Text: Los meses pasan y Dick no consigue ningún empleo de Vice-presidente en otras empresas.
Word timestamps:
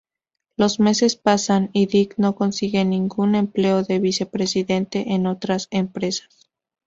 Los 0.57 0.79
meses 0.79 1.15
pasan 1.15 1.69
y 1.73 1.85
Dick 1.85 2.15
no 2.17 2.33
consigue 2.33 2.83
ningún 2.85 3.35
empleo 3.35 3.83
de 3.83 3.99
Vice-presidente 3.99 5.13
en 5.13 5.27
otras 5.27 5.67
empresas. 5.69 6.49